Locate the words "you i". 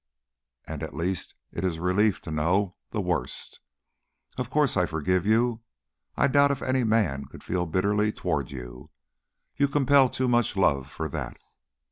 5.27-6.27